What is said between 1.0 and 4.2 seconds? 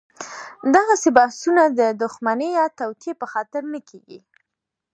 بحثونه د دښمنۍ یا توطیې په خاطر نه کېږي.